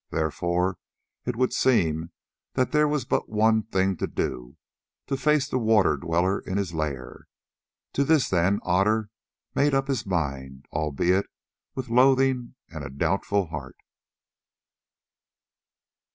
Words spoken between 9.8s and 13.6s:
his mind, albeit with loathing and a doubtful